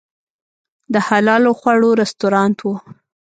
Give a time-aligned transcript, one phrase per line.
[0.93, 2.67] د حلال خواړو رستورانت و.